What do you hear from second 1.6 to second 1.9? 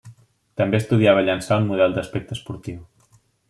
un